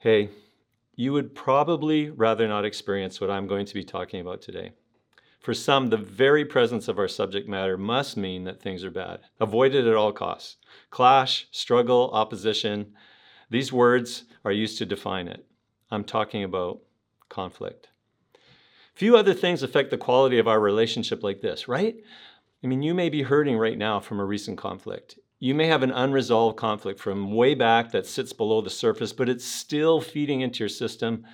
[0.00, 0.30] Hey,
[0.96, 4.72] you would probably rather not experience what I'm going to be talking about today.
[5.40, 9.20] For some, the very presence of our subject matter must mean that things are bad.
[9.40, 10.56] Avoid it at all costs.
[10.88, 12.94] Clash, struggle, opposition,
[13.50, 15.44] these words are used to define it.
[15.90, 16.80] I'm talking about
[17.28, 17.88] conflict.
[18.94, 21.96] Few other things affect the quality of our relationship like this, right?
[22.64, 25.18] I mean, you may be hurting right now from a recent conflict.
[25.42, 29.30] You may have an unresolved conflict from way back that sits below the surface, but
[29.30, 31.24] it's still feeding into your system,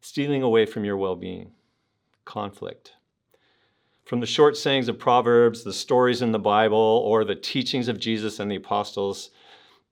[0.00, 1.52] stealing away from your well being.
[2.24, 2.94] Conflict.
[4.06, 8.00] From the short sayings of Proverbs, the stories in the Bible, or the teachings of
[8.00, 9.28] Jesus and the apostles,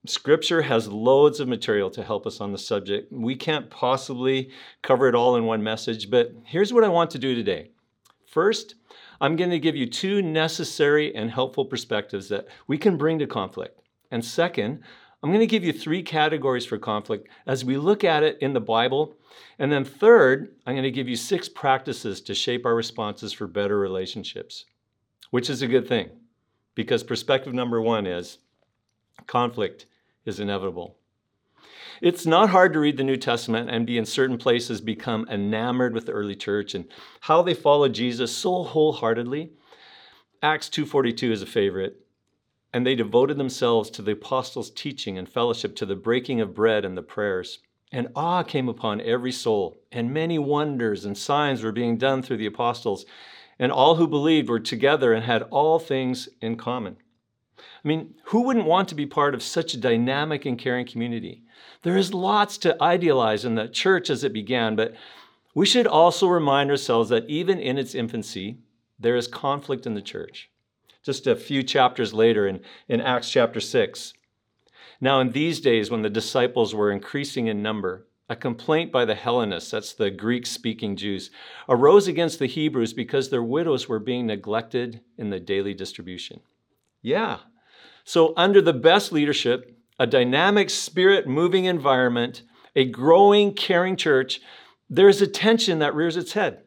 [0.07, 3.13] Scripture has loads of material to help us on the subject.
[3.13, 7.19] We can't possibly cover it all in one message, but here's what I want to
[7.19, 7.73] do today.
[8.27, 8.77] First,
[9.21, 13.27] I'm going to give you two necessary and helpful perspectives that we can bring to
[13.27, 13.81] conflict.
[14.11, 14.83] And second,
[15.23, 18.53] I'm going to give you three categories for conflict as we look at it in
[18.53, 19.17] the Bible.
[19.59, 23.49] And then third, I'm going to give you six practices to shape our responses for
[23.49, 24.65] better relationships,
[25.31, 26.11] which is a good thing
[26.77, 28.39] because perspective number one is
[29.27, 29.87] conflict
[30.25, 30.98] is inevitable.
[32.01, 35.95] It's not hard to read the New Testament and be in certain places become enamored
[35.95, 36.87] with the early church and
[37.23, 39.51] how they followed Jesus so wholeheartedly.
[40.41, 42.05] Acts 2:42 is a favorite.
[42.73, 46.85] And they devoted themselves to the apostles' teaching and fellowship, to the breaking of bread
[46.85, 47.59] and the prayers.
[47.91, 52.37] And awe came upon every soul, and many wonders and signs were being done through
[52.37, 53.07] the apostles.
[53.59, 56.99] And all who believed were together and had all things in common.
[57.59, 61.43] I mean, who wouldn't want to be part of such a dynamic and caring community?
[61.83, 64.95] There is lots to idealize in the church as it began, but
[65.55, 68.59] we should also remind ourselves that even in its infancy,
[68.99, 70.51] there is conflict in the church.
[71.03, 74.13] Just a few chapters later in, in Acts chapter 6.
[75.01, 79.15] Now, in these days, when the disciples were increasing in number, a complaint by the
[79.15, 81.31] Hellenists, that's the Greek speaking Jews,
[81.69, 86.41] arose against the Hebrews because their widows were being neglected in the daily distribution.
[87.01, 87.39] Yeah.
[88.05, 92.43] So, under the best leadership, a dynamic, spirit moving environment,
[92.77, 94.41] a growing, caring church,
[94.89, 96.63] there is a tension that rears its head.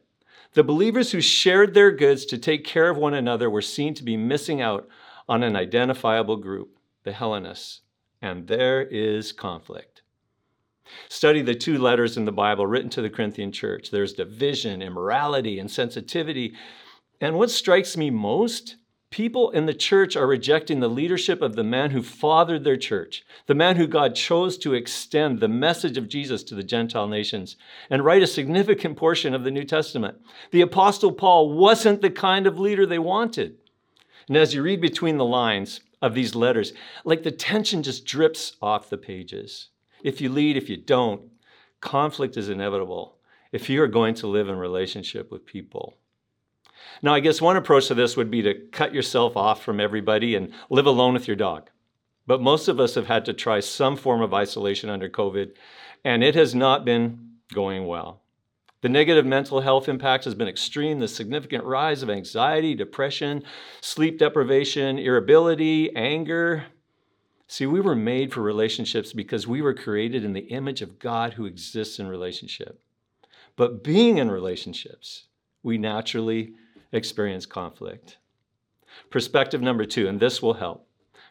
[0.54, 4.04] The believers who shared their goods to take care of one another were seen to
[4.04, 4.88] be missing out
[5.30, 7.82] on an identifiable group, the Hellenists.
[8.22, 10.02] And there is conflict.
[11.08, 13.92] Study the two letters in the Bible written to the Corinthian church.
[13.92, 16.54] There's division, immorality, and sensitivity.
[17.22, 18.76] And what strikes me most
[19.12, 23.26] People in the church are rejecting the leadership of the man who fathered their church,
[23.46, 27.58] the man who God chose to extend the message of Jesus to the Gentile nations
[27.90, 30.18] and write a significant portion of the New Testament.
[30.52, 33.58] The Apostle Paul wasn't the kind of leader they wanted.
[34.30, 36.72] And as you read between the lines of these letters,
[37.04, 39.68] like the tension just drips off the pages.
[40.04, 41.24] If you lead, if you don't,
[41.82, 43.18] conflict is inevitable
[43.52, 45.98] if you are going to live in relationship with people.
[47.02, 50.36] Now, I guess one approach to this would be to cut yourself off from everybody
[50.36, 51.70] and live alone with your dog.
[52.28, 55.54] But most of us have had to try some form of isolation under COVID,
[56.04, 58.22] and it has not been going well.
[58.82, 61.00] The negative mental health impact has been extreme.
[61.00, 63.44] The significant rise of anxiety, depression,
[63.80, 66.66] sleep deprivation, irritability, anger.
[67.48, 71.34] See, we were made for relationships because we were created in the image of God
[71.34, 72.82] who exists in relationship.
[73.56, 75.26] But being in relationships,
[75.62, 76.56] we naturally
[76.92, 78.18] experience conflict.
[79.10, 80.88] Perspective number two, and this will help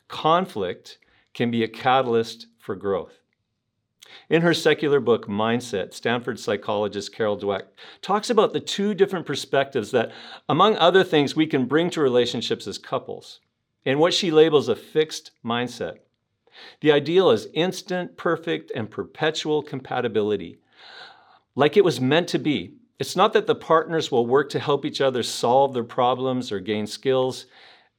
[0.09, 0.99] conflict
[1.35, 3.21] can be a catalyst for growth.
[4.29, 7.67] In her secular book, Mindset, Stanford psychologist Carol Dweck
[8.03, 10.11] talks about the two different perspectives that,
[10.49, 13.41] among other things, we can bring to relationships as couples,
[13.87, 15.99] and what she labels a fixed mindset.
[16.81, 20.59] The ideal is instant, perfect, and perpetual compatibility,
[21.55, 24.85] like it was meant to be, it's not that the partners will work to help
[24.85, 27.47] each other solve their problems or gain skills,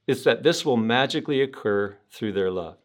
[0.06, 2.78] it's that this will magically occur through their love.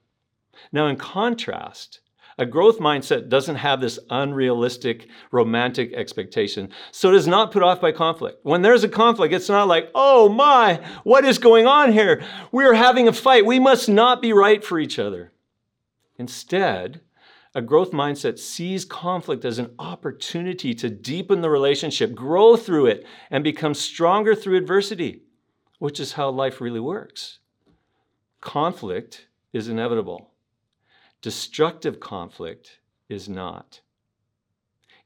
[0.72, 2.00] Now, in contrast,
[2.38, 7.82] a growth mindset doesn't have this unrealistic romantic expectation, so it is not put off
[7.82, 8.40] by conflict.
[8.42, 12.22] When there's a conflict, it's not like, oh my, what is going on here?
[12.50, 13.44] We're having a fight.
[13.44, 15.32] We must not be right for each other.
[16.16, 17.02] Instead,
[17.56, 23.06] a growth mindset sees conflict as an opportunity to deepen the relationship, grow through it,
[23.30, 25.22] and become stronger through adversity,
[25.78, 27.38] which is how life really works.
[28.42, 30.32] Conflict is inevitable,
[31.22, 33.80] destructive conflict is not.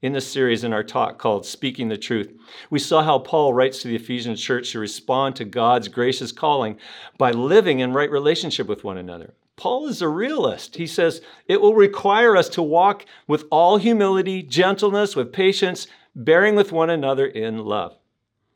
[0.02, 2.32] In this series, in our talk called Speaking the Truth,
[2.68, 6.78] we saw how Paul writes to the Ephesian church to respond to God's gracious calling
[7.16, 9.34] by living in right relationship with one another.
[9.60, 10.76] Paul is a realist.
[10.76, 15.86] He says it will require us to walk with all humility, gentleness, with patience,
[16.16, 17.98] bearing with one another in love.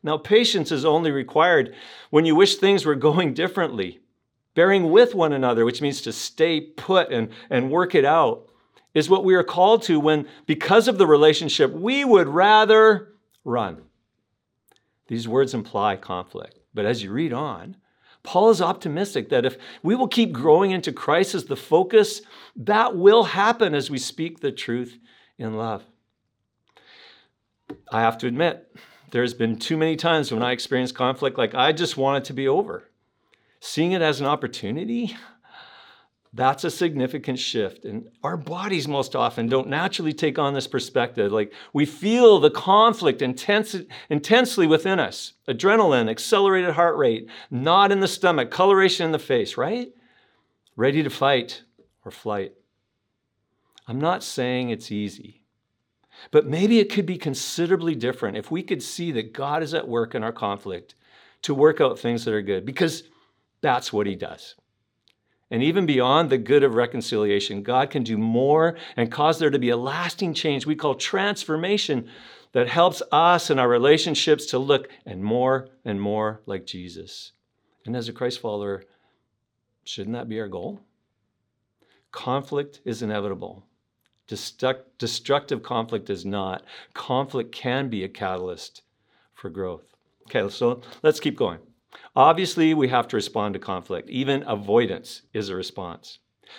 [0.03, 1.75] Now, patience is only required
[2.09, 4.01] when you wish things were going differently.
[4.55, 8.49] Bearing with one another, which means to stay put and, and work it out,
[8.95, 13.13] is what we are called to when, because of the relationship, we would rather
[13.45, 13.83] run.
[15.09, 16.61] These words imply conflict.
[16.73, 17.77] But as you read on,
[18.25, 22.23] Paul is optimistic that if we will keep growing into Christ as the focus,
[22.57, 24.99] that will happen as we speak the truth
[25.39, 25.85] in love.
[27.93, 28.75] I have to admit,
[29.11, 32.33] there's been too many times when I experienced conflict like I just want it to
[32.33, 32.91] be over.
[33.61, 35.17] Seeing it as an opportunity,
[36.37, 37.85] that's a significant shift.
[37.85, 41.31] And our bodies most often don't naturally take on this perspective.
[41.31, 43.77] Like we feel the conflict intense,
[44.11, 49.57] intensely within us adrenaline, accelerated heart rate, knot in the stomach, coloration in the face,
[49.57, 49.93] right?
[50.75, 51.63] Ready to fight
[52.05, 52.53] or flight.
[53.87, 55.43] I'm not saying it's easy,
[56.33, 59.87] but maybe it could be considerably different if we could see that God is at
[59.87, 60.97] work in our conflict
[61.43, 63.05] to work out things that are good, because
[63.61, 64.55] that's what He does.
[65.55, 69.59] And even beyond the good of reconciliation, God can do more and cause there to
[69.61, 72.09] be a lasting change we call transformation
[72.51, 77.31] that helps us and our relationships to look and more and more like Jesus.
[77.87, 78.83] And as a Christ follower,
[79.85, 80.81] shouldn't that be our goal?
[82.11, 83.65] Conflict is inevitable.
[84.27, 86.65] Destructive conflict is not.
[86.95, 88.83] Conflict can be a catalyst
[89.35, 89.95] for growth.
[90.29, 91.61] Okay, so let's keep going.
[92.17, 94.09] Obviously, we have to respond to conflict.
[94.11, 96.19] Even avoidance is a response.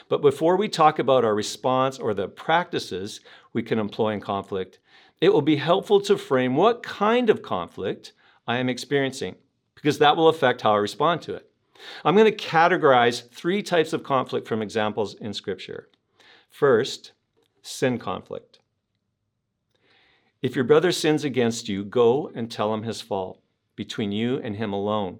[0.09, 3.21] But before we talk about our response or the practices
[3.53, 4.79] we can employ in conflict,
[5.21, 8.13] it will be helpful to frame what kind of conflict
[8.47, 9.35] I am experiencing,
[9.75, 11.49] because that will affect how I respond to it.
[12.03, 15.89] I'm going to categorize three types of conflict from examples in Scripture.
[16.49, 17.13] First,
[17.61, 18.59] sin conflict.
[20.41, 23.41] If your brother sins against you, go and tell him his fault
[23.75, 25.19] between you and him alone.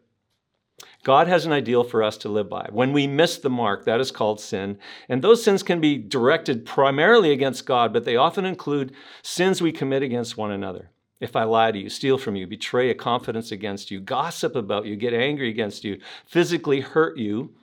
[1.03, 2.67] God has an ideal for us to live by.
[2.71, 4.77] When we miss the mark, that is called sin.
[5.09, 9.71] And those sins can be directed primarily against God, but they often include sins we
[9.71, 10.91] commit against one another.
[11.19, 14.85] If I lie to you, steal from you, betray a confidence against you, gossip about
[14.85, 17.53] you, get angry against you, physically hurt you,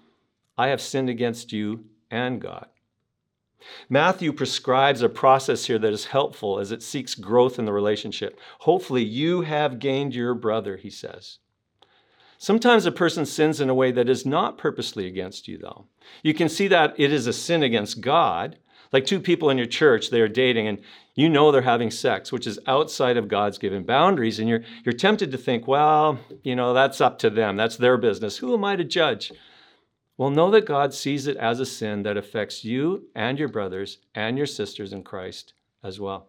[0.57, 2.67] I have sinned against you and God.
[3.89, 8.39] Matthew prescribes a process here that is helpful as it seeks growth in the relationship.
[8.61, 11.39] Hopefully, you have gained your brother, he says.
[12.41, 15.87] Sometimes a person sins in a way that is not purposely against you, though.
[16.23, 18.59] You can see that it is a sin against God.
[18.93, 20.79] Like two people in your church, they are dating and
[21.17, 24.39] you know they're having sex, which is outside of God's given boundaries.
[24.39, 27.57] And you're, you're tempted to think, well, you know, that's up to them.
[27.57, 28.39] That's their business.
[28.39, 29.33] Who am I to judge?
[30.17, 33.99] Well, know that God sees it as a sin that affects you and your brothers
[34.15, 36.29] and your sisters in Christ as well.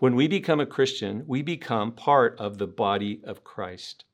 [0.00, 4.04] When we become a Christian, we become part of the body of Christ.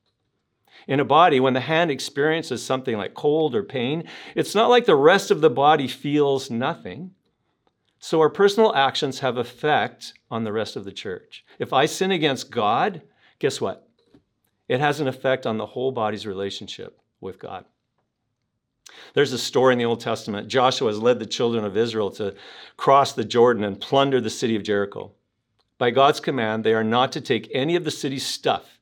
[0.87, 4.03] In a body, when the hand experiences something like cold or pain,
[4.35, 7.11] it's not like the rest of the body feels nothing.
[7.99, 11.45] So our personal actions have effect on the rest of the church.
[11.57, 13.01] If I sin against God,
[13.39, 13.87] guess what?
[14.67, 17.65] It has an effect on the whole body's relationship with God.
[19.13, 20.47] There's a story in the Old Testament.
[20.47, 22.35] Joshua has led the children of Israel to
[22.75, 25.13] cross the Jordan and plunder the city of Jericho.
[25.77, 28.72] By God's command, they are not to take any of the city's stuff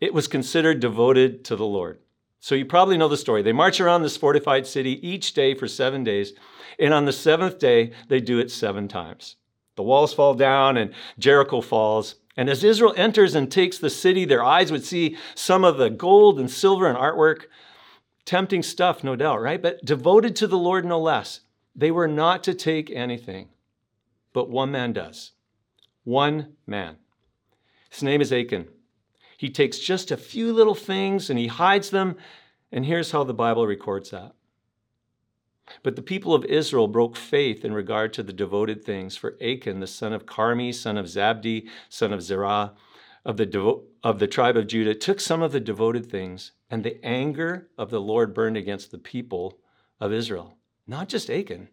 [0.00, 1.98] it was considered devoted to the Lord.
[2.40, 3.42] So you probably know the story.
[3.42, 6.32] They march around this fortified city each day for seven days,
[6.78, 9.36] and on the seventh day, they do it seven times.
[9.76, 12.16] The walls fall down and Jericho falls.
[12.36, 15.90] And as Israel enters and takes the city, their eyes would see some of the
[15.90, 17.44] gold and silver and artwork.
[18.24, 19.62] Tempting stuff, no doubt, right?
[19.62, 21.40] But devoted to the Lord no less.
[21.74, 23.48] They were not to take anything,
[24.32, 25.32] but one man does.
[26.04, 26.96] One man.
[27.90, 28.68] His name is Achan.
[29.36, 32.16] He takes just a few little things and he hides them.
[32.72, 34.32] And here's how the Bible records that.
[35.82, 39.80] But the people of Israel broke faith in regard to the devoted things, for Achan,
[39.80, 42.74] the son of Carmi, son of Zabdi, son of Zerah,
[43.24, 46.84] of the, devo- of the tribe of Judah, took some of the devoted things, and
[46.84, 49.58] the anger of the Lord burned against the people
[50.00, 50.56] of Israel.
[50.86, 51.68] Not just Achan,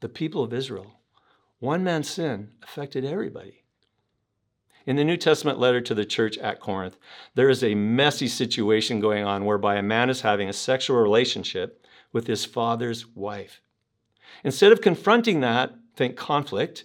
[0.00, 1.00] the people of Israel.
[1.58, 3.64] One man's sin affected everybody.
[4.86, 6.96] In the New Testament letter to the church at Corinth,
[7.34, 11.84] there is a messy situation going on whereby a man is having a sexual relationship
[12.12, 13.60] with his father's wife.
[14.44, 16.84] Instead of confronting that, think conflict,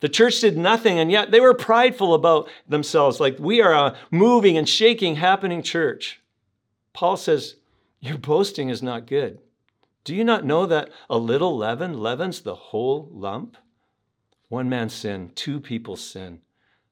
[0.00, 3.96] the church did nothing, and yet they were prideful about themselves, like we are a
[4.10, 6.20] moving and shaking, happening church.
[6.92, 7.56] Paul says,
[8.00, 9.40] Your boasting is not good.
[10.04, 13.56] Do you not know that a little leaven leavens the whole lump?
[14.48, 16.40] One man's sin, two people's sin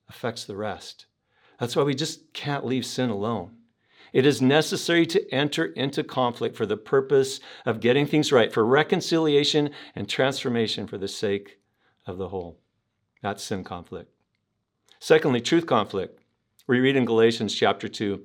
[0.08, 1.06] affects the rest.
[1.58, 3.56] That's why we just can't leave sin alone.
[4.12, 8.64] It is necessary to enter into conflict for the purpose of getting things right, for
[8.64, 11.58] reconciliation and transformation for the sake
[12.06, 12.58] of the whole.
[13.22, 14.10] That's sin conflict.
[14.98, 16.22] Secondly, truth conflict.
[16.66, 18.22] We read in Galatians chapter 2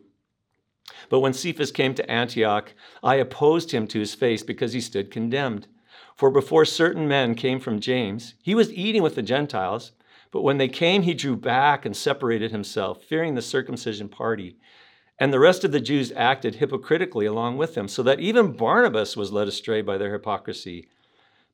[1.10, 5.12] But when Cephas came to Antioch, I opposed him to his face because he stood
[5.12, 5.68] condemned.
[6.16, 9.92] For before certain men came from James, he was eating with the Gentiles,
[10.34, 14.58] but when they came, he drew back and separated himself, fearing the circumcision party.
[15.20, 19.16] And the rest of the Jews acted hypocritically along with him, so that even Barnabas
[19.16, 20.88] was led astray by their hypocrisy.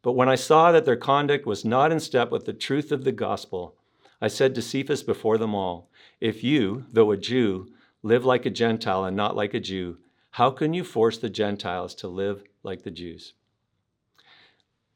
[0.02, 3.04] But when I saw that their conduct was not in step with the truth of
[3.04, 3.76] the gospel,
[4.22, 5.90] I said to Cephas before them all,
[6.22, 7.68] If you, though a Jew,
[8.02, 9.98] live like a Gentile and not like a Jew,
[10.32, 13.34] how can you force the Gentiles to live like the Jews?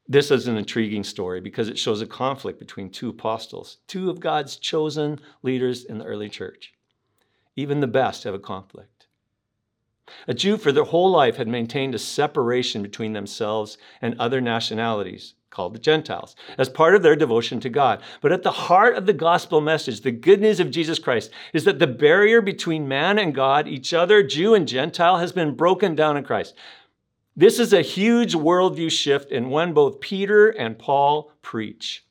[0.06, 4.20] This is an intriguing story because it shows a conflict between two apostles, two of
[4.20, 6.74] God's chosen leaders in the early church.
[7.56, 9.06] Even the best have a conflict.
[10.28, 15.32] A Jew for their whole life had maintained a separation between themselves and other nationalities,
[15.48, 18.02] called the Gentiles, as part of their devotion to God.
[18.20, 21.64] But at the heart of the gospel message, the good news of Jesus Christ, is
[21.64, 25.94] that the barrier between man and God, each other, Jew and Gentile, has been broken
[25.94, 26.54] down in Christ.
[27.36, 32.04] This is a huge worldview shift and one both Peter and Paul preach.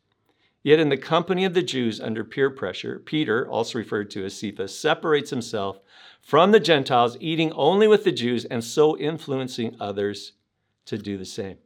[0.63, 4.33] Yet, in the company of the Jews under peer pressure, Peter, also referred to as
[4.33, 5.79] Cephas, separates himself
[6.21, 10.33] from the Gentiles, eating only with the Jews and so influencing others
[10.85, 11.57] to do the same.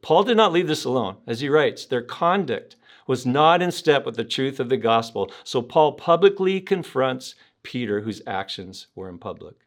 [0.00, 1.16] Paul did not leave this alone.
[1.26, 2.76] As he writes, their conduct
[3.08, 5.32] was not in step with the truth of the gospel.
[5.42, 7.34] So Paul publicly confronts
[7.64, 9.65] Peter, whose actions were in public.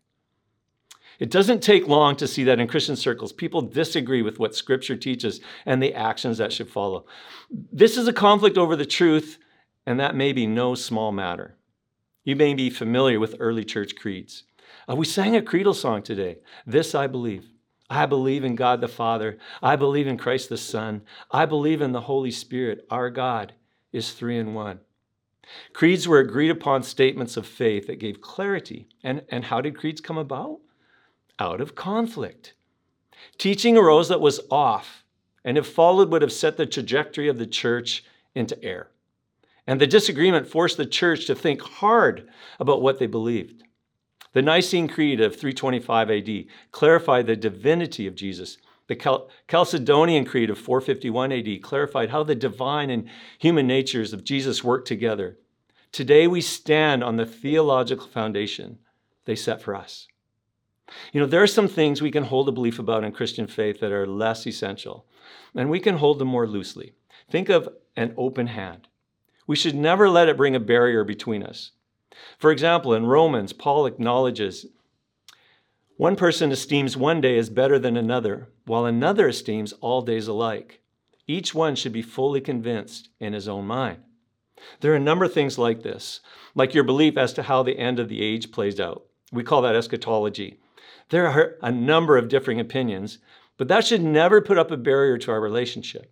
[1.19, 4.95] It doesn't take long to see that in Christian circles, people disagree with what Scripture
[4.95, 7.05] teaches and the actions that should follow.
[7.49, 9.38] This is a conflict over the truth,
[9.85, 11.57] and that may be no small matter.
[12.23, 14.43] You may be familiar with early church creeds.
[14.89, 17.49] Uh, we sang a creedal song today This I believe.
[17.89, 19.39] I believe in God the Father.
[19.61, 21.01] I believe in Christ the Son.
[21.31, 22.85] I believe in the Holy Spirit.
[22.89, 23.53] Our God
[23.91, 24.79] is three in one.
[25.73, 28.88] Creeds were agreed upon statements of faith that gave clarity.
[29.03, 30.59] And, and how did creeds come about?
[31.39, 32.53] Out of conflict.
[33.38, 35.03] Teaching arose that was off,
[35.43, 38.03] and if followed, would have set the trajectory of the church
[38.36, 38.91] into error.
[39.65, 42.27] And the disagreement forced the church to think hard
[42.60, 43.63] about what they believed.
[44.34, 48.58] The Nicene Creed of 325 AD clarified the divinity of Jesus.
[48.88, 54.24] The Cal- Chalcedonian Creed of 451 AD clarified how the divine and human natures of
[54.24, 55.38] Jesus work together.
[55.91, 58.79] Today we stand on the theological foundation
[59.25, 60.08] they set for us.
[61.12, 63.79] You know, there are some things we can hold a belief about in Christian faith
[63.79, 65.05] that are less essential,
[65.55, 66.93] and we can hold them more loosely.
[67.29, 68.88] Think of an open hand.
[69.48, 71.72] We should never let it bring a barrier between us.
[72.38, 74.65] For example, in Romans, Paul acknowledges
[75.98, 80.81] one person esteems one day as better than another, while another esteems all days alike.
[81.27, 84.00] Each one should be fully convinced in his own mind.
[84.79, 86.22] There are a number of things like this,
[86.55, 89.05] like your belief as to how the end of the age plays out.
[89.31, 90.60] We call that eschatology.
[91.09, 93.19] There are a number of differing opinions,
[93.57, 96.11] but that should never put up a barrier to our relationship.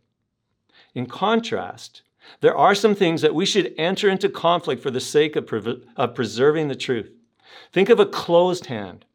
[0.94, 2.02] In contrast,
[2.42, 5.84] there are some things that we should enter into conflict for the sake of, pre-
[5.96, 7.12] of preserving the truth.
[7.72, 9.06] Think of a closed hand.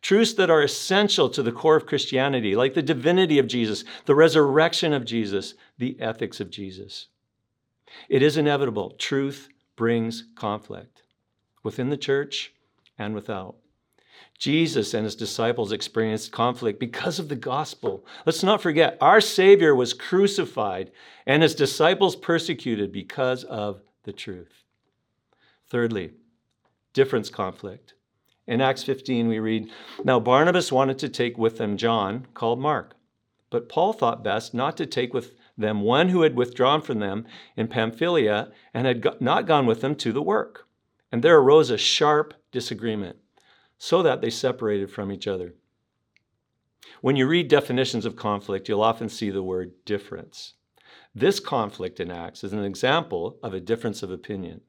[0.00, 4.14] Truths that are essential to the core of Christianity, like the divinity of Jesus, the
[4.14, 7.08] resurrection of Jesus, the ethics of Jesus.
[8.08, 8.90] It is inevitable.
[8.98, 11.02] Truth brings conflict
[11.62, 12.52] within the church
[12.98, 13.56] and without.
[14.42, 18.04] Jesus and his disciples experienced conflict because of the gospel.
[18.26, 20.90] Let's not forget, our Savior was crucified
[21.28, 24.64] and his disciples persecuted because of the truth.
[25.70, 26.14] Thirdly,
[26.92, 27.94] difference conflict.
[28.48, 29.70] In Acts 15, we read
[30.02, 32.96] Now Barnabas wanted to take with them John, called Mark,
[33.48, 37.26] but Paul thought best not to take with them one who had withdrawn from them
[37.56, 40.66] in Pamphylia and had not gone with them to the work.
[41.12, 43.18] And there arose a sharp disagreement
[43.82, 45.54] so that they separated from each other.
[47.00, 50.52] When you read definitions of conflict, you'll often see the word difference.
[51.16, 54.60] This conflict in Acts is an example of a difference of opinion.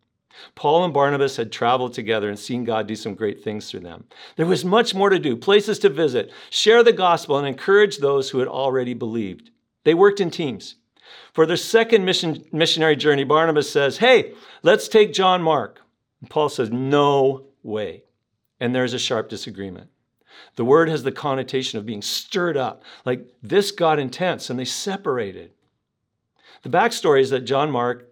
[0.55, 4.05] Paul and Barnabas had traveled together and seen God do some great things through them.
[4.36, 8.32] There was much more to do, places to visit, share the gospel, and encourage those
[8.32, 9.51] who had already believed.
[9.84, 10.77] They worked in teams.
[11.34, 15.82] For their second mission, missionary journey, Barnabas says, Hey, let's take John Mark.
[16.20, 18.05] And Paul says, No way.
[18.63, 19.89] And there's a sharp disagreement.
[20.55, 24.63] The word has the connotation of being stirred up, like this got intense, and they
[24.63, 25.51] separated.
[26.62, 28.10] The backstory is that John Mark,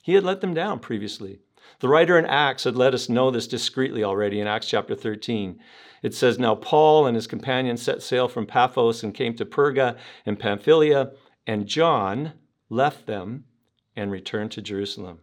[0.00, 1.40] he had let them down previously.
[1.80, 5.60] The writer in Acts had let us know this discreetly already in Acts chapter 13.
[6.02, 9.98] It says, Now Paul and his companions set sail from Paphos and came to Perga
[10.24, 11.12] and Pamphylia,
[11.46, 12.32] and John
[12.70, 13.44] left them
[13.94, 15.18] and returned to Jerusalem.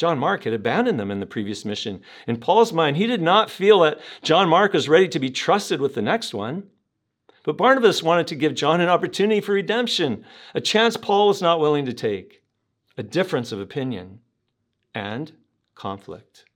[0.00, 2.00] John Mark had abandoned them in the previous mission.
[2.26, 5.78] In Paul's mind, he did not feel that John Mark was ready to be trusted
[5.78, 6.70] with the next one.
[7.44, 11.60] But Barnabas wanted to give John an opportunity for redemption, a chance Paul was not
[11.60, 12.42] willing to take,
[12.96, 14.20] a difference of opinion
[14.94, 15.32] and
[15.74, 16.46] conflict.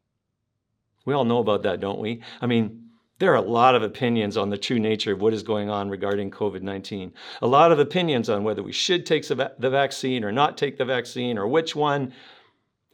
[1.05, 2.23] We all know about that, don't we?
[2.41, 5.43] I mean, there are a lot of opinions on the true nature of what is
[5.43, 7.13] going on regarding COVID 19.
[7.43, 10.87] A lot of opinions on whether we should take the vaccine or not take the
[10.87, 12.15] vaccine or which one.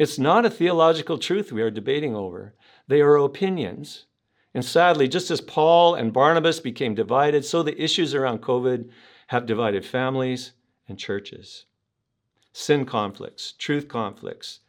[0.01, 2.55] It's not a theological truth we are debating over,
[2.89, 4.07] they are opinions.
[4.55, 8.89] And sadly, just as Paul and Barnabas became divided, so the issues around COVID
[9.27, 10.53] have divided families
[10.89, 11.67] and churches.
[12.55, 14.61] Sin conflicts, truth conflicts,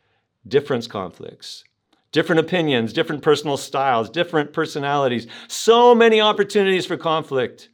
[0.45, 1.63] difference conflicts,
[2.11, 7.69] different opinions, different personal styles, different personalities, so many opportunities for conflict,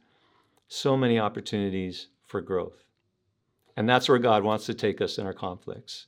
[0.68, 2.84] so many opportunities for growth.
[3.76, 6.06] And that's where God wants to take us in our conflicts.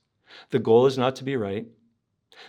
[0.50, 1.66] The goal is not to be right.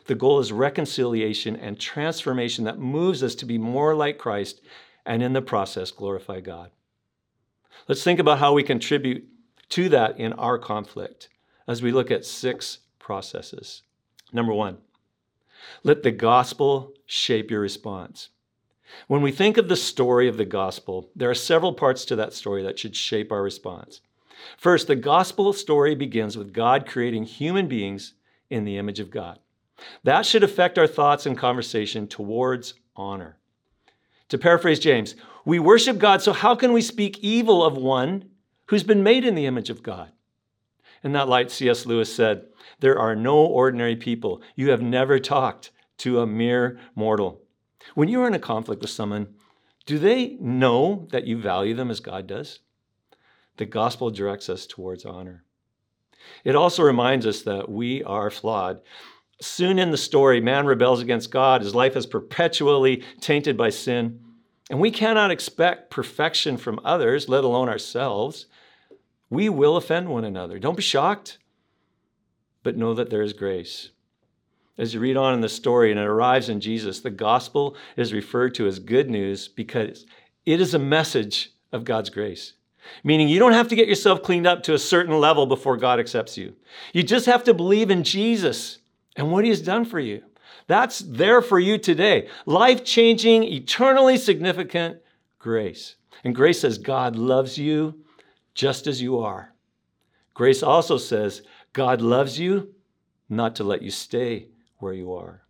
[0.06, 4.62] The goal is reconciliation and transformation that moves us to be more like Christ
[5.06, 6.72] and in the process glorify God.
[7.88, 9.28] Let's think about how we contribute
[9.70, 11.30] to that in our conflict
[11.68, 13.84] as we look at six processes.
[14.32, 14.78] Number one,
[15.84, 18.30] let the gospel shape your response.
[19.08, 22.34] When we think of the story of the gospel, there are several parts to that
[22.34, 24.02] story that should shape our response.
[24.58, 28.14] First, the gospel story begins with God creating human beings
[28.50, 29.40] in the image of God.
[30.04, 33.38] That should affect our thoughts and conversation towards honor.
[34.30, 38.30] To paraphrase James, we worship God, so how can we speak evil of one
[38.68, 40.12] who's been made in the image of God?
[41.04, 41.86] In that light, C.S.
[41.86, 42.46] Lewis said,
[42.80, 44.42] There are no ordinary people.
[44.56, 47.42] You have never talked to a mere mortal.
[47.96, 49.34] When you're in a conflict with someone,
[49.86, 52.60] do they know that you value them as God does?
[53.58, 55.44] The gospel directs us towards honor.
[56.44, 58.82] It also reminds us that we are flawed.
[59.42, 61.62] Soon in the story, man rebels against God.
[61.62, 64.20] His life is perpetually tainted by sin.
[64.70, 68.46] And we cannot expect perfection from others, let alone ourselves
[69.32, 70.60] we will offend one another.
[70.60, 71.40] Don't be shocked,
[72.62, 73.90] but know that there is grace.
[74.78, 78.14] As you read on in the story and it arrives in Jesus, the gospel is
[78.14, 80.06] referred to as good news because
[80.46, 82.54] it is a message of God's grace.
[83.04, 86.00] Meaning, you don't have to get yourself cleaned up to a certain level before God
[86.00, 86.56] accepts you.
[86.94, 88.80] You just have to believe in Jesus
[89.16, 90.24] and what He has done for you.
[90.68, 92.30] That's there for you today.
[92.46, 95.00] Life changing, eternally significant
[95.40, 95.96] grace.
[96.24, 98.04] And grace says God loves you
[98.54, 99.54] just as you are.
[100.34, 101.42] Grace also says
[101.74, 102.74] God loves you
[103.30, 105.42] not to let you stay where you are.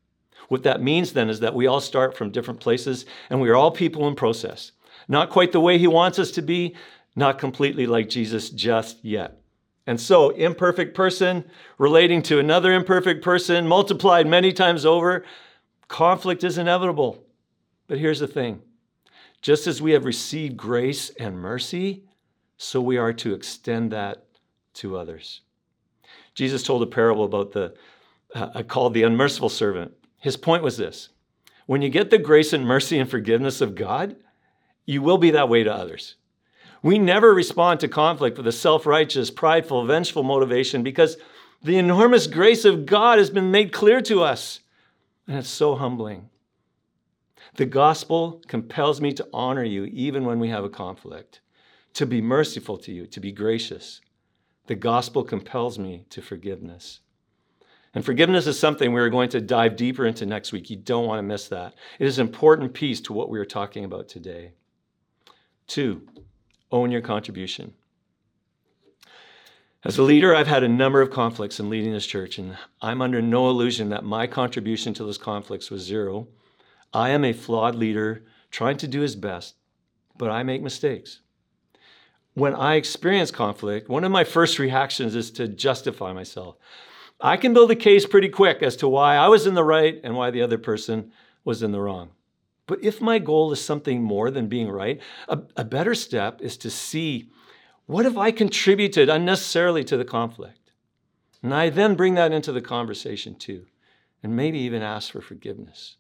[0.48, 3.56] What that means then is that we all start from different places and we are
[3.56, 4.72] all people in process.
[5.08, 6.76] Not quite the way He wants us to be,
[7.16, 9.42] not completely like Jesus just yet.
[9.88, 15.26] And so, imperfect person relating to another imperfect person, multiplied many times over,
[15.88, 17.24] conflict is inevitable.
[17.88, 18.62] But here's the thing
[19.42, 22.04] just as we have received grace and mercy,
[22.58, 24.26] so we are to extend that
[24.76, 25.42] to others.
[26.36, 27.74] Jesus told a parable about the
[28.34, 29.92] uh, called the unmerciful servant.
[30.20, 31.10] His point was this
[31.66, 34.16] when you get the grace and mercy and forgiveness of God,
[34.86, 36.16] you will be that way to others.
[36.84, 41.18] We never respond to conflict with a self righteous, prideful, vengeful motivation because
[41.62, 44.62] the enormous grace of God has been made clear to us.
[45.28, 46.30] And it's so humbling.
[47.56, 51.42] The gospel compels me to honor you even when we have a conflict
[51.94, 54.02] to be merciful to you, to be gracious.
[54.68, 57.02] The gospel compels me to forgiveness.
[57.94, 60.70] And forgiveness is something we're going to dive deeper into next week.
[60.70, 61.74] You don't want to miss that.
[62.00, 64.54] It is an important piece to what we are talking about today.
[65.68, 66.08] Two,
[66.72, 67.74] own your contribution.
[69.84, 73.02] As a leader, I've had a number of conflicts in leading this church, and I'm
[73.02, 76.28] under no illusion that my contribution to those conflicts was zero.
[76.94, 79.56] I am a flawed leader trying to do his best,
[80.18, 81.22] but I make mistakes
[82.34, 86.56] when I experience conflict, one of my first reactions is to justify myself.
[87.20, 90.00] I can build a case pretty quick as to why I was in the right
[90.04, 91.12] and why the other person
[91.44, 92.12] was in the wrong.
[92.72, 96.56] But if my goal is something more than being right, a, a better step is
[96.60, 97.30] to see
[97.86, 100.72] what have I contributed unnecessarily to the conflict?
[101.44, 103.66] And I then bring that into the conversation too,
[104.24, 105.98] and maybe even ask for forgiveness.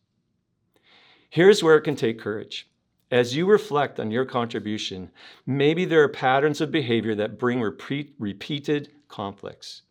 [1.29, 2.69] Here's where it can take courage.
[3.11, 5.11] As you reflect on your contribution,
[5.45, 9.81] maybe there are patterns of behavior that bring repeat, repeated conflicts.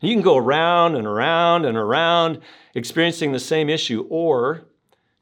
[0.00, 2.40] You can go around and around and around
[2.74, 4.66] experiencing the same issue, or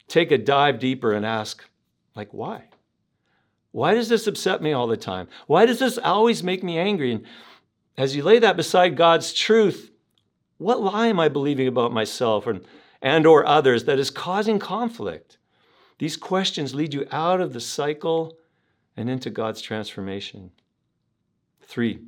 [0.07, 1.63] take a dive deeper and ask,
[2.15, 2.65] like, why?
[3.71, 5.27] Why does this upset me all the time?
[5.47, 7.11] Why does this always make me angry?
[7.11, 7.25] And
[7.97, 9.91] as you lay that beside God's truth,
[10.57, 12.63] what lie am I believing about myself and,
[13.01, 15.37] and or others that is causing conflict?
[15.97, 18.37] These questions lead you out of the cycle
[18.95, 20.51] and into God's transformation.
[21.61, 21.99] Three,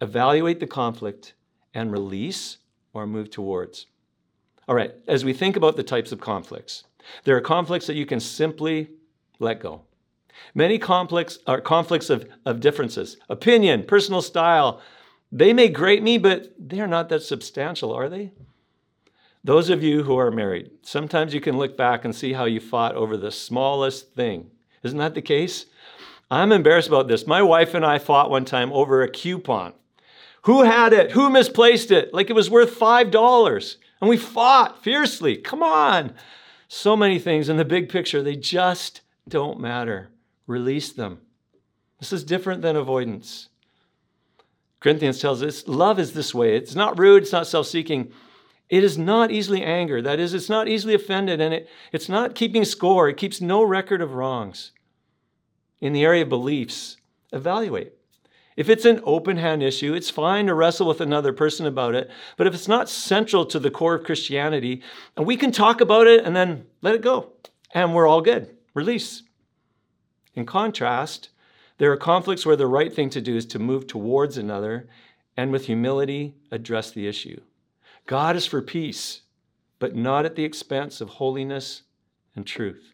[0.00, 1.34] evaluate the conflict
[1.74, 2.58] and release
[2.92, 3.86] or move towards.
[4.68, 6.84] All right, as we think about the types of conflicts,
[7.24, 8.90] there are conflicts that you can simply
[9.38, 9.82] let go.
[10.54, 14.80] Many conflicts are uh, conflicts of, of differences, opinion, personal style.
[15.30, 18.32] They may grate me, but they're not that substantial, are they?
[19.44, 22.60] Those of you who are married, sometimes you can look back and see how you
[22.60, 24.50] fought over the smallest thing.
[24.82, 25.66] Isn't that the case?
[26.30, 27.26] I'm embarrassed about this.
[27.26, 29.74] My wife and I fought one time over a coupon.
[30.42, 31.12] Who had it?
[31.12, 32.12] Who misplaced it?
[32.14, 33.76] Like it was worth $5.
[34.00, 35.36] And we fought fiercely.
[35.36, 36.14] Come on.
[36.74, 40.08] So many things in the big picture, they just don't matter.
[40.46, 41.20] Release them.
[42.00, 43.50] This is different than avoidance.
[44.80, 46.56] Corinthians tells us love is this way.
[46.56, 48.10] It's not rude, it's not self seeking.
[48.70, 50.04] It is not easily angered.
[50.04, 53.06] That is, it's not easily offended, and it, it's not keeping score.
[53.06, 54.72] It keeps no record of wrongs.
[55.82, 56.96] In the area of beliefs,
[57.34, 57.92] evaluate.
[58.56, 62.10] If it's an open hand issue, it's fine to wrestle with another person about it.
[62.36, 64.82] But if it's not central to the core of Christianity,
[65.16, 67.32] and we can talk about it and then let it go,
[67.72, 68.54] and we're all good.
[68.74, 69.22] Release.
[70.34, 71.30] In contrast,
[71.78, 74.88] there are conflicts where the right thing to do is to move towards another
[75.36, 77.40] and with humility address the issue.
[78.06, 79.22] God is for peace,
[79.78, 81.82] but not at the expense of holiness
[82.36, 82.92] and truth.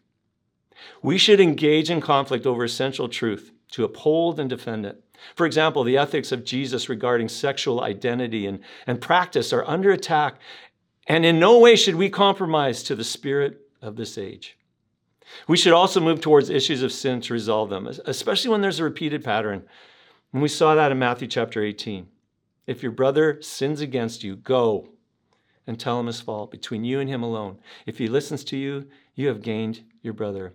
[1.01, 5.03] We should engage in conflict over essential truth to uphold and defend it.
[5.35, 10.39] For example, the ethics of Jesus regarding sexual identity and, and practice are under attack,
[11.07, 14.57] and in no way should we compromise to the spirit of this age.
[15.47, 18.83] We should also move towards issues of sin to resolve them, especially when there's a
[18.83, 19.63] repeated pattern.
[20.33, 22.07] And we saw that in Matthew chapter 18.
[22.67, 24.89] If your brother sins against you, go
[25.65, 27.59] and tell him his fault between you and him alone.
[27.85, 30.53] If he listens to you, you have gained your brother.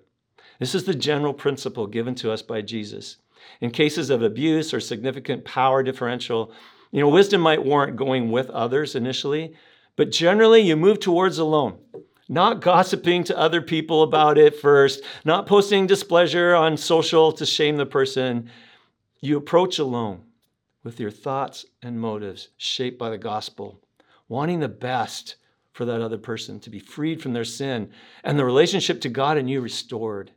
[0.58, 3.16] This is the general principle given to us by Jesus.
[3.60, 6.52] In cases of abuse or significant power differential,
[6.90, 9.54] you know, wisdom might warrant going with others initially,
[9.96, 11.78] but generally you move towards alone
[12.28, 17.76] not gossiping to other people about it first, not posting displeasure on social to shame
[17.76, 18.50] the person.
[19.20, 20.22] You approach alone
[20.82, 23.80] with your thoughts and motives shaped by the gospel,
[24.28, 25.36] wanting the best
[25.72, 27.90] for that other person to be freed from their sin
[28.22, 30.30] and the relationship to God and you restored.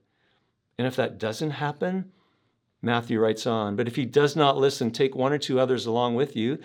[0.77, 2.11] And if that doesn't happen,
[2.87, 6.15] Matthew writes on, but if he does not listen, take one or two others along
[6.15, 6.57] with you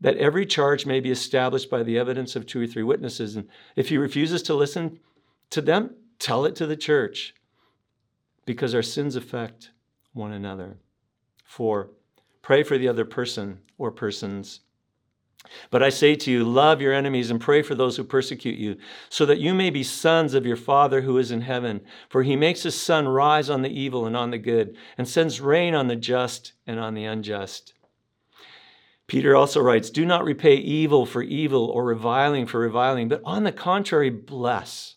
[0.00, 3.36] that every charge may be established by the evidence of two or three witnesses.
[3.36, 5.00] And if he refuses to listen
[5.50, 7.34] to them, tell it to the church
[8.44, 9.70] because our sins affect
[10.12, 10.76] one another.
[11.44, 11.90] Four,
[12.42, 14.60] pray for the other person or persons.
[15.70, 18.76] But I say to you, love your enemies and pray for those who persecute you,
[19.08, 21.80] so that you may be sons of your Father who is in heaven.
[22.08, 25.40] For he makes his sun rise on the evil and on the good, and sends
[25.40, 27.74] rain on the just and on the unjust.
[29.06, 33.44] Peter also writes, Do not repay evil for evil or reviling for reviling, but on
[33.44, 34.96] the contrary, bless.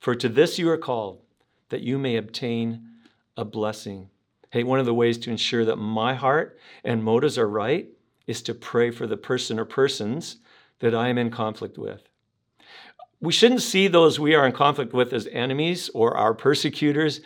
[0.00, 1.22] For to this you are called,
[1.70, 2.88] that you may obtain
[3.36, 4.10] a blessing.
[4.50, 7.88] Hey, one of the ways to ensure that my heart and motives are right
[8.26, 10.36] is to pray for the person or persons
[10.80, 12.02] that I am in conflict with.
[13.20, 17.20] We shouldn't see those we are in conflict with as enemies or our persecutors,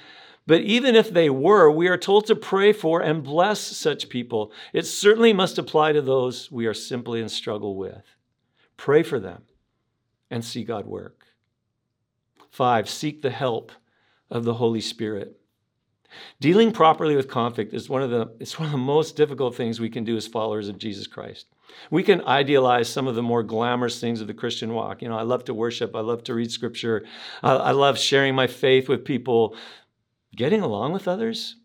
[0.47, 4.53] but even if they were, we are told to pray for and bless such people.
[4.73, 8.05] It certainly must apply to those we are simply in struggle with.
[8.77, 9.43] Pray for them
[10.31, 11.27] and see God work.
[12.51, 13.73] Five, seek the help
[14.31, 15.39] of the Holy Spirit.
[16.41, 19.81] Dealing properly with conflict is one of the it's one of the most difficult things
[19.81, 21.47] we can do as followers of Jesus Christ.
[21.91, 25.03] We can idealize some of the more glamorous things of the Christian walk.
[25.03, 27.05] You know, I love to worship, I love to read scripture,
[27.43, 29.55] I love sharing my faith with people,
[30.35, 31.57] getting along with others,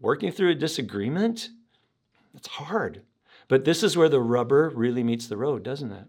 [0.00, 1.50] working through a disagreement,
[2.34, 3.02] it's hard.
[3.48, 6.06] But this is where the rubber really meets the road, doesn't it?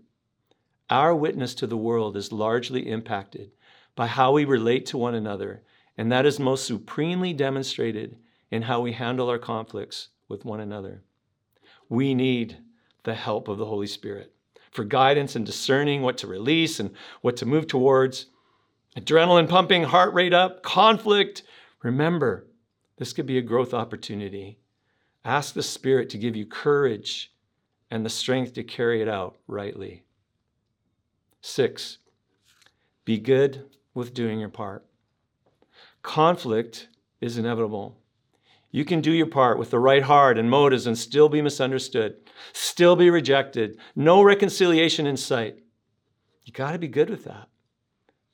[0.90, 3.52] our witness to the world is largely impacted
[3.96, 5.64] by how we relate to one another,
[5.98, 8.18] and that is most supremely demonstrated
[8.52, 11.04] in how we handle our conflicts with one another.
[11.90, 12.58] We need
[13.04, 14.34] the help of the Holy Spirit
[14.72, 18.28] for guidance and discerning what to release and what to move towards.
[18.98, 21.44] Adrenaline pumping, heart rate up, conflict.
[21.84, 22.48] Remember,
[22.98, 24.60] this could be a growth opportunity.
[25.26, 27.34] Ask the Spirit to give you courage
[27.92, 30.04] and the strength to carry it out rightly.
[31.42, 32.00] Six,
[33.06, 34.86] be good with doing your part.
[36.04, 36.90] Conflict
[37.22, 37.98] is inevitable.
[38.70, 42.16] You can do your part with the right heart and motives and still be misunderstood,
[42.52, 45.60] still be rejected, no reconciliation in sight.
[46.44, 47.50] You got to be good with that.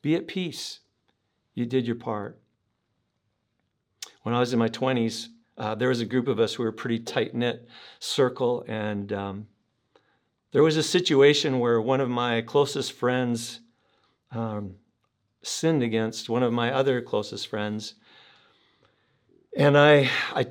[0.01, 0.79] Be at peace.
[1.53, 2.39] You did your part.
[4.23, 5.27] When I was in my 20s,
[5.57, 7.67] uh, there was a group of us we were a pretty tight knit
[7.99, 9.47] circle, and um,
[10.51, 13.59] there was a situation where one of my closest friends
[14.31, 14.75] um,
[15.41, 17.95] sinned against one of my other closest friends.
[19.55, 20.47] And I, I,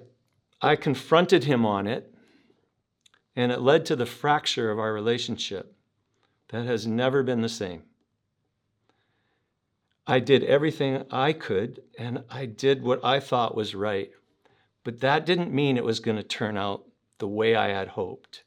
[0.60, 2.12] I confronted him on it,
[3.36, 5.74] and it led to the fracture of our relationship
[6.48, 7.82] that has never been the same.
[10.06, 14.10] I did everything I could, and I did what I thought was right.
[14.82, 16.86] But that didn't mean it was going to turn out
[17.18, 18.42] the way I had hoped.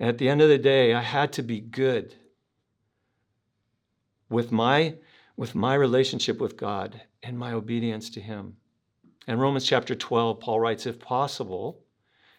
[0.00, 2.16] And at the end of the day, I had to be good
[4.28, 4.96] with my,
[5.42, 8.54] with my relationship with God and my obedience to Him.
[9.26, 11.80] In Romans chapter 12, Paul writes, if possible,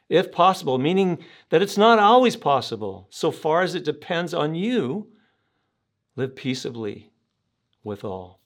[0.07, 1.17] if possible, meaning
[1.49, 5.09] that it's not always possible, so far as it depends on you,
[6.15, 7.11] live peaceably
[7.83, 8.39] with all.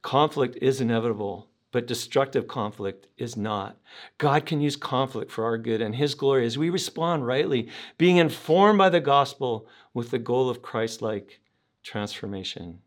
[0.00, 3.76] Conflict is inevitable, but destructive conflict is not.
[4.16, 8.16] God can use conflict for our good and His glory as we respond rightly, being
[8.16, 11.42] informed by the gospel with the goal of Christ like
[11.86, 12.80] transformation.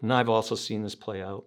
[0.00, 1.44] And I've also seen this play out.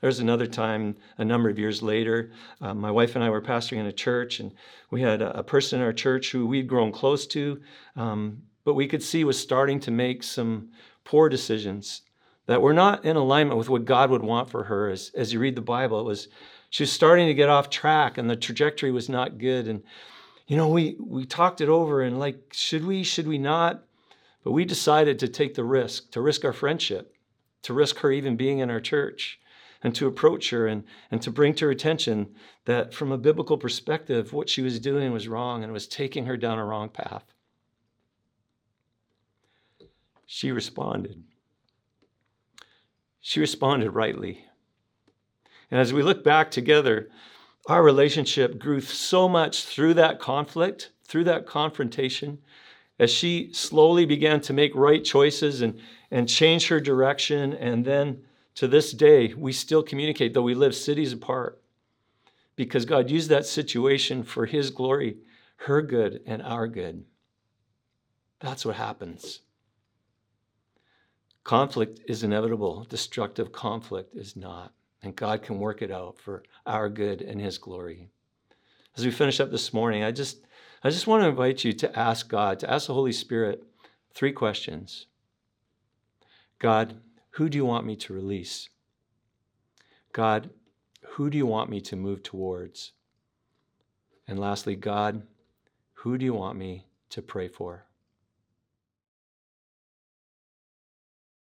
[0.00, 3.78] There's another time, a number of years later, uh, my wife and I were pastoring
[3.78, 4.52] in a church, and
[4.90, 7.60] we had a, a person in our church who we'd grown close to,
[7.96, 10.70] um, but we could see was starting to make some
[11.04, 12.02] poor decisions
[12.46, 14.90] that were not in alignment with what God would want for her.
[14.90, 16.28] As, as you read the Bible, it was
[16.70, 19.68] she was starting to get off track, and the trajectory was not good.
[19.68, 19.82] And
[20.46, 23.85] you know, we we talked it over, and like, should we, should we not?
[24.46, 27.16] But we decided to take the risk, to risk our friendship,
[27.62, 29.40] to risk her even being in our church,
[29.82, 32.32] and to approach her and, and to bring to her attention
[32.64, 36.36] that from a biblical perspective, what she was doing was wrong and was taking her
[36.36, 37.24] down a wrong path.
[40.26, 41.24] She responded.
[43.20, 44.44] She responded rightly.
[45.72, 47.08] And as we look back together,
[47.66, 52.38] our relationship grew so much through that conflict, through that confrontation,
[52.98, 55.78] as she slowly began to make right choices and,
[56.10, 57.52] and change her direction.
[57.52, 58.22] And then
[58.54, 61.62] to this day, we still communicate, though we live cities apart,
[62.56, 65.18] because God used that situation for His glory,
[65.56, 67.04] her good, and our good.
[68.40, 69.40] That's what happens.
[71.44, 74.72] Conflict is inevitable, destructive conflict is not.
[75.02, 78.08] And God can work it out for our good and His glory.
[78.96, 80.46] As we finish up this morning, I just
[80.82, 83.64] I just want to invite you to ask God, to ask the Holy Spirit
[84.14, 85.06] three questions.
[86.58, 88.68] God, who do you want me to release?
[90.12, 90.50] God,
[91.10, 92.92] who do you want me to move towards?
[94.28, 95.22] And lastly, God,
[95.94, 97.86] who do you want me to pray for?